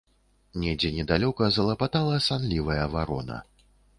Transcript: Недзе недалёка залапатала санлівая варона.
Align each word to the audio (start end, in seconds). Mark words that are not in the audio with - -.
Недзе 0.61 0.89
недалёка 0.95 1.49
залапатала 1.57 2.17
санлівая 2.29 2.85
варона. 2.97 3.37